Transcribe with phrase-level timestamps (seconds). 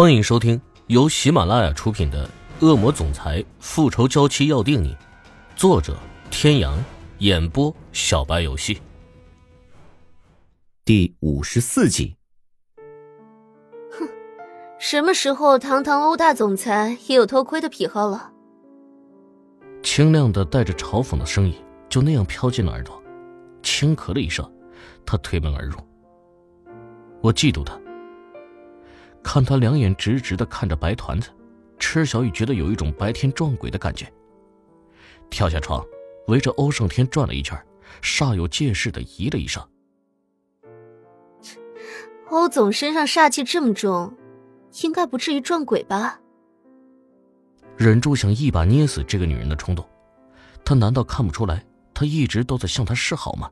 [0.00, 2.24] 欢迎收听由喜马拉雅出品的
[2.64, 4.94] 《恶魔总裁复仇娇妻要定你》，
[5.56, 5.98] 作者：
[6.30, 6.78] 天阳，
[7.18, 8.80] 演播：小白游戏。
[10.84, 12.14] 第五十四集。
[13.90, 14.08] 哼，
[14.78, 18.30] 什么时候堂堂欧大总裁也有偷窥的癖好了？
[19.82, 21.56] 清亮的、带着嘲讽的声音
[21.88, 23.02] 就那样飘进了耳朵，
[23.64, 24.48] 轻咳了一声，
[25.04, 25.76] 他推门而入。
[27.20, 27.76] 我嫉妒他。
[29.30, 31.28] 看他两眼直直的看着白团子，
[31.78, 34.10] 池小雨觉得有一种白天撞鬼的感觉。
[35.28, 35.84] 跳下床，
[36.28, 37.62] 围着欧胜天转了一圈，
[38.00, 39.62] 煞有介事的咦了一声
[42.30, 44.16] ：“欧总身上煞气这么重，
[44.80, 46.18] 应该不至于撞鬼吧？”
[47.76, 49.86] 忍住想一把捏死这个女人的冲动，
[50.64, 53.50] 他难道看不出来，他一直都在向他示好吗？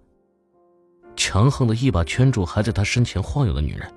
[1.16, 3.92] 强横的一把圈住还在他身前晃悠的女人。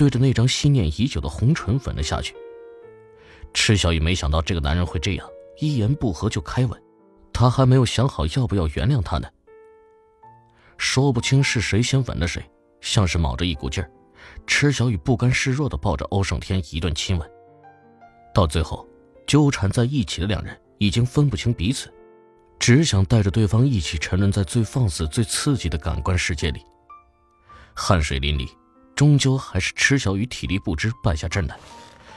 [0.00, 2.34] 对着那张心念已久的红唇吻了下去。
[3.52, 6.82] 池小雨没想到这个男人会这样，一言不合就开吻，
[7.34, 9.28] 他还没有想好要不要原谅他呢。
[10.78, 12.42] 说不清是谁先吻了谁，
[12.80, 13.90] 像是卯着一股劲儿，
[14.46, 17.30] 池小雨不甘示弱的抱着欧胜天一顿亲吻。
[18.32, 18.88] 到最后，
[19.26, 21.92] 纠缠在一起的两人已经分不清彼此，
[22.58, 26.62] 只想带着对方一起沉沦在最放肆、最刺激的感官世界里，
[27.74, 28.48] 汗水淋漓。
[29.00, 31.58] 终究还是池小雨体力不支，败下阵来，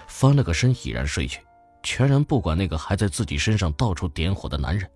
[0.06, 1.40] 翻了个身，已然睡去，
[1.82, 4.92] 全然不管那个还在自己身上到处点火的男人。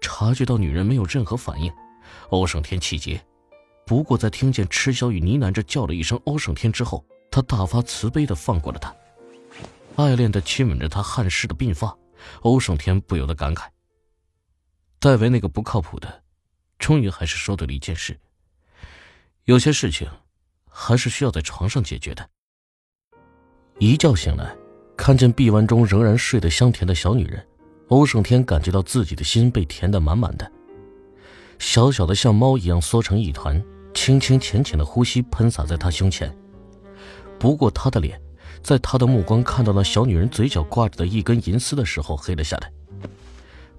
[0.00, 1.70] 察觉到女人没有任何反应，
[2.30, 3.22] 欧胜天气结。
[3.84, 8.96] 不过在听见池小雨呢喃着叫了一声“欧胜天”之后，他大发慈悲的放过了他，
[9.96, 11.94] 爱恋的亲吻着他汗湿的鬓发。
[12.40, 13.66] 欧胜天不由得感慨：
[14.98, 16.22] 戴维那个不靠谱的，
[16.78, 18.18] 终于还是说对了一件事。
[19.44, 20.08] 有些事情。
[20.70, 22.26] 还是需要在床上解决的。
[23.78, 24.54] 一觉醒来，
[24.96, 27.46] 看见臂弯中仍然睡得香甜的小女人，
[27.88, 30.50] 欧胜天感觉到自己的心被填得满满的，
[31.58, 33.62] 小小的像猫一样缩成一团，
[33.94, 36.34] 轻轻浅浅的呼吸喷洒在他胸前。
[37.38, 38.20] 不过他的脸，
[38.62, 42.70] 在他的目光看到那小女人嘴角挂着的一根银丝的时候，黑了下来。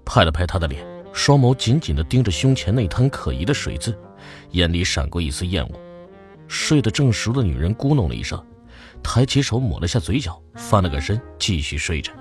[0.03, 3.95] 拍了拍他的脸，双眸紧紧地盯着胸前那滩可疑的水渍，
[4.51, 5.90] 眼里闪过一丝厌恶。
[6.51, 8.37] 睡得正熟的女人咕哝了一声，
[9.01, 12.11] 抬起手抹了下嘴角，翻了个身，继续睡着。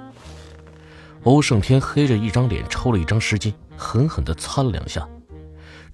[1.25, 5.07] 欧胜天黑着一张脸，抽了一张湿巾，狠狠地擦了两下，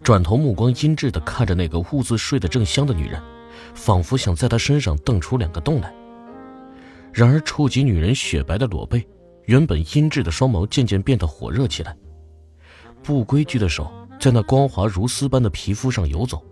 [0.02, 3.18] 转头目光阴鸷地看着那个兀自睡得正香的女人，
[3.74, 5.90] 仿佛想在她身上瞪出两个洞来。
[7.14, 9.08] 然而触及女人雪白的裸背，
[9.46, 11.96] 原本阴鸷的双眸渐渐变得火热起来，
[13.02, 16.44] 不规矩的手在那光滑如丝般的皮肤上游走。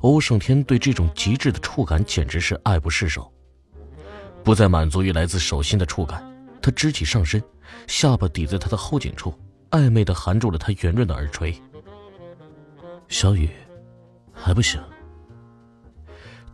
[0.00, 3.32] 欧胜天对这种极致的触感简直是爱不释手，
[4.44, 6.22] 不再满足于来自手心的触感，
[6.62, 7.42] 他支起上身，
[7.86, 9.34] 下巴抵在他的后颈处，
[9.70, 11.54] 暧昧的含住了他圆润的耳垂。
[13.08, 13.50] 小雨，
[14.32, 14.80] 还不行。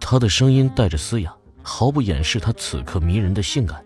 [0.00, 3.84] 他的声音带着嘶哑，毫不掩饰他此刻迷人的性感。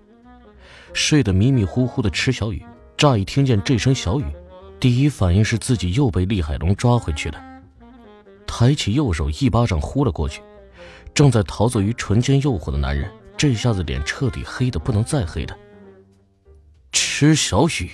[0.92, 2.64] 睡得迷迷糊糊的池小雨，
[2.96, 4.24] 乍一听见这声小雨，
[4.78, 7.47] 第一反应是自己又被厉海龙抓回去了。
[8.48, 10.42] 抬起右手，一巴掌呼了过去。
[11.14, 15.56] 正在陶醉于唇间诱惑的男人，这下子脸彻底黑的不能再黑了。
[16.90, 17.90] 池小雨，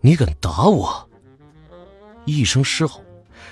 [0.00, 1.08] 你敢打我！
[2.24, 3.02] 一声狮吼，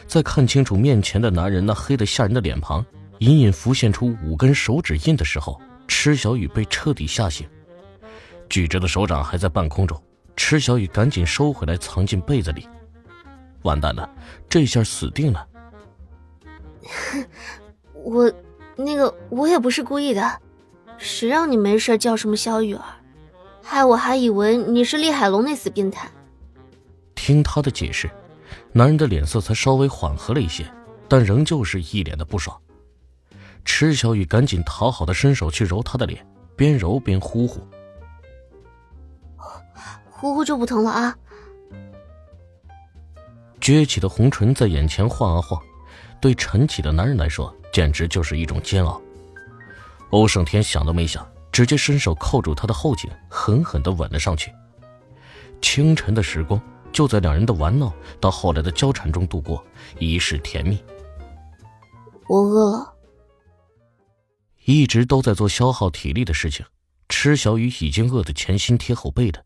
[0.07, 2.85] 在看清楚面前的男人那黑的吓人的脸庞，
[3.19, 7.47] 隐隐浮现出五根手指印的时候，池小雨被彻底吓醒。
[8.49, 10.01] 举着的手掌还在半空中，
[10.37, 12.69] 池小雨赶紧收回来，藏进被子里。
[13.63, 14.09] 完蛋了，
[14.49, 15.47] 这下死定了！
[17.93, 18.33] 我，
[18.77, 20.41] 那个我也不是故意的，
[20.99, 22.85] 谁让你没事叫什么小雨儿，
[23.63, 26.11] 害我还以为你是厉海龙那死变态。
[27.15, 28.11] 听他的解释，
[28.73, 30.67] 男人的脸色才稍微缓和了一些，
[31.09, 32.59] 但仍旧是一脸的不爽。
[33.65, 36.27] 池小雨赶紧讨好的伸手去揉他的脸，
[36.57, 37.61] 边揉边呼呼，
[40.09, 41.17] 呼呼就不疼了啊。
[43.61, 45.61] 撅起的红唇在眼前晃啊晃。
[46.21, 49.01] 对晨起的男人来说，简直就是一种煎熬。
[50.11, 54.53] 欧胜天想都没想，直接伸手扣住他的后颈，狠狠地吻了上去。
[55.63, 56.61] 清晨的时光
[56.93, 59.65] 就在两人的玩闹到后来的交缠中度过，
[59.99, 60.83] 一世甜蜜。
[62.29, 62.95] 我饿了。
[64.65, 66.65] 一直都在做消耗体力的事情，
[67.09, 69.45] 池小雨已经饿得前心贴后背的，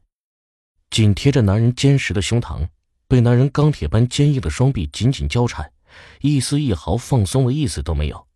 [0.90, 2.66] 紧贴着男人坚实的胸膛，
[3.06, 5.70] 被男人钢铁般坚硬的双臂紧紧交缠。
[6.20, 8.26] 一丝一毫放松的意思都没有，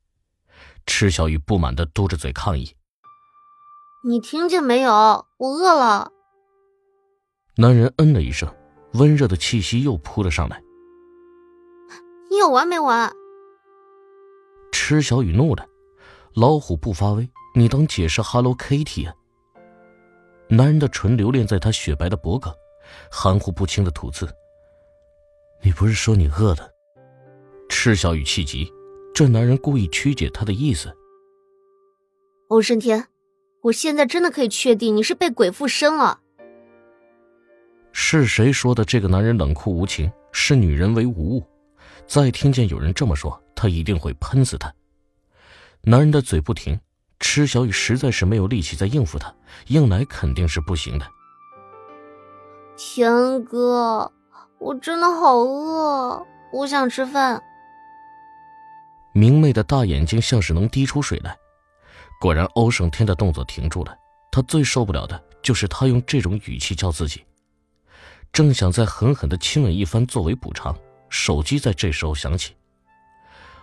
[0.86, 2.74] 池小雨不满的嘟着嘴抗议
[4.04, 5.26] ：“你听见没有？
[5.38, 6.12] 我饿了。
[7.56, 8.54] 男人嗯了一声，
[8.92, 10.62] 温热的气息又扑了上来。
[12.30, 13.12] 你有完没完？
[14.70, 15.66] 池小雨怒了，
[16.34, 19.14] 老虎不发威，你当姐是 Hello Kitty 啊？
[20.48, 22.52] 男人的唇留恋在她雪白的脖颈，
[23.10, 24.32] 含糊不清的吐字
[25.62, 26.72] ：“你不是说你饿的？”
[27.88, 28.70] 池小雨气急，
[29.14, 30.94] 这男人故意曲解她的意思。
[32.48, 33.06] 欧胜天，
[33.62, 36.20] 我现在真的可以确定你是被鬼附身了。
[37.92, 38.84] 是谁说的？
[38.84, 41.42] 这个男人冷酷无情，视女人为无物。
[42.06, 44.70] 再听见有人这么说，他一定会喷死他。
[45.80, 46.78] 男人的嘴不停，
[47.20, 49.34] 池小雨实在是没有力气再应付他，
[49.68, 51.06] 硬来肯定是不行的。
[52.76, 54.12] 天哥，
[54.58, 57.42] 我真的好饿，我想吃饭。
[59.12, 61.36] 明媚的大眼睛像是能滴出水来。
[62.20, 63.96] 果然，欧胜天的动作停住了。
[64.30, 67.24] 他最受不了的就是他用这种语气叫自己。
[68.32, 70.76] 正想再狠狠的亲吻一番作为补偿。
[71.10, 72.54] 手机在这时候响起。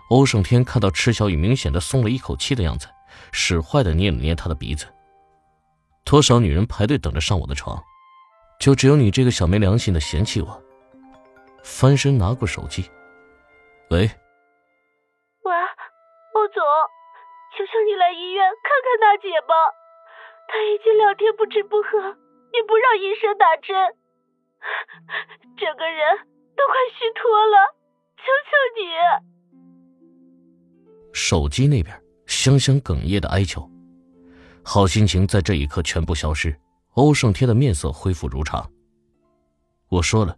[0.10, 2.88] 欧胜天看到池小雨明显的松了一口气的样子，
[3.32, 4.88] 使坏的捏了捏她的鼻子。
[6.04, 7.82] 多少女人排队等着上我的床，
[8.60, 10.64] 就只有你这个小没良心的嫌弃我。
[11.64, 12.90] 翻身拿过手机，
[13.90, 14.10] 喂，
[16.36, 16.60] 欧总，
[17.56, 19.56] 求求你来医院看看大姐吧，
[20.52, 21.98] 她已经两天不吃不喝，
[22.52, 23.74] 也不让医生打针，
[25.58, 26.30] 整个人。
[26.58, 27.76] 都快虚脱了，
[28.16, 28.88] 求求你！
[31.14, 33.70] 手机那边，香香哽咽的哀求。
[34.64, 36.58] 好心情在这一刻全部消失，
[36.94, 38.72] 欧胜天的面色恢复如常。
[39.90, 40.38] 我说了，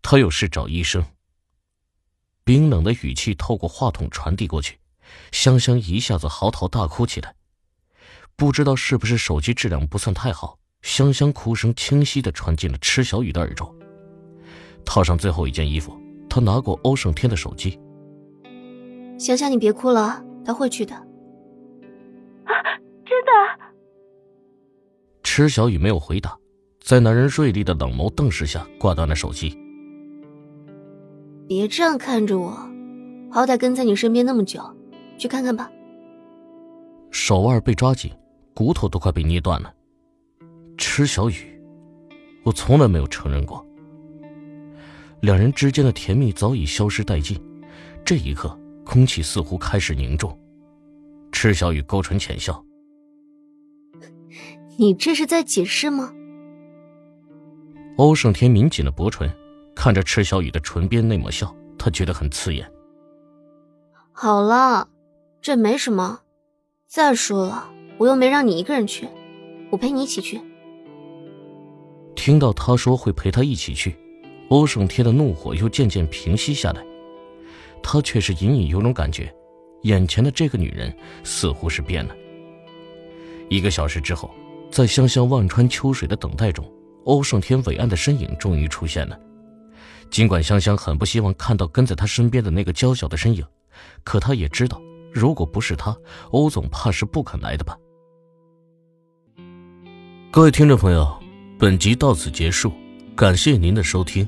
[0.00, 1.04] 他有事找医生。
[2.42, 4.79] 冰冷的语气透过话筒传递过去，
[5.32, 7.34] 香香一下子嚎啕大哭起来。
[8.36, 13.70] 不知道是不是手机质量不算太好，香香哭声清晰的传进了池小雨的耳中。
[14.84, 15.94] 套上最后一件衣服，
[16.28, 17.78] 他拿过欧胜天的手机。
[19.18, 20.94] 香香，你别哭了，他会去的。
[20.94, 22.52] 啊，
[23.04, 23.30] 真的。
[25.22, 26.36] 池小雨没有回答，
[26.82, 29.56] 在男人锐利的冷眸瞪视下挂断了手机。
[31.46, 32.50] 别这样看着我，
[33.30, 34.62] 好歹跟在你身边那么久，
[35.20, 35.70] 去看看吧。
[37.10, 38.10] 手腕被抓紧，
[38.54, 39.72] 骨头都快被捏断了。
[40.78, 41.62] 池小雨，
[42.42, 43.64] 我从来没有承认过。
[45.20, 47.38] 两人之间的甜蜜早已消失殆尽，
[48.02, 50.36] 这一刻，空气似乎开始凝重。
[51.30, 52.64] 池小雨勾唇浅笑
[54.78, 56.14] ：“你这是在解释吗？”
[57.98, 59.30] 欧胜天抿紧了薄唇，
[59.76, 62.66] 看着池小雨的唇边那抹笑，他觉得很刺眼。
[64.12, 64.88] 好了，
[65.42, 66.20] 这没什么。
[66.86, 69.08] 再说了，我又没让你一个人去，
[69.70, 70.40] 我陪你一起去。
[72.14, 73.96] 听到他说会陪他一起去。
[74.48, 76.84] 欧胜天的怒火又渐渐平息下来，
[77.82, 79.32] 他却是隐隐有种感觉，
[79.82, 80.92] 眼前的这个女人
[81.22, 82.14] 似乎是变了。
[83.48, 84.28] 一个小时之后，
[84.70, 86.68] 在香香望穿秋水的等待中，
[87.04, 89.16] 欧胜天伟岸的身影终于出现了。
[90.10, 93.44] 尽管香香很不希望看到跟在他身边的那个娇小的身影，
[94.02, 95.96] 可她也知道，如果不是他，
[96.30, 97.76] 欧总怕是不肯来的吧。
[100.30, 101.12] 各位听众朋友，
[101.58, 102.72] 本集到此结束，
[103.16, 104.26] 感谢您的收听。